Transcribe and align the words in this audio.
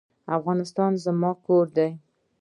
افغانستان 0.37 0.91
زما 1.03 1.31
کور 1.45 1.65
دی؟ 1.75 1.89